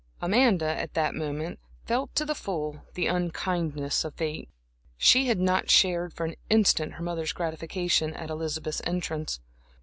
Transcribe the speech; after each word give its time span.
Amanda 0.19 0.65
at 0.65 0.95
that 0.95 1.13
moment 1.13 1.59
felt 1.85 2.15
to 2.15 2.25
the 2.25 2.33
full 2.33 2.83
the 2.95 3.05
unkindness 3.05 4.03
of 4.03 4.15
fate. 4.15 4.49
She 4.97 5.27
had 5.27 5.37
not 5.39 5.69
shared 5.69 6.11
for 6.11 6.25
an 6.25 6.37
instant 6.49 6.93
her 6.93 7.03
mother's 7.03 7.33
gratification 7.33 8.11
at 8.15 8.31
Elizabeth's 8.31 8.81
entrance. 8.83 9.39